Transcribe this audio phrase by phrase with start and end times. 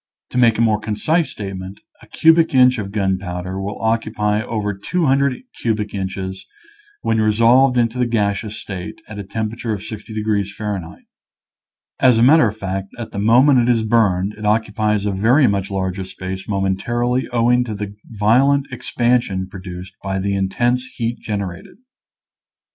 [0.31, 5.43] To make a more concise statement, a cubic inch of gunpowder will occupy over 200
[5.61, 6.43] cubic inches
[7.03, 10.81] when re solved into the gaseous state, at a temperature of 60 degrees F.
[11.99, 15.45] As a matter of fact, at the moment it is burned it occupies a very
[15.45, 21.41] much larger space momentarily owing to the violent expansion produced by the intense heat gen
[21.41, 21.75] erated.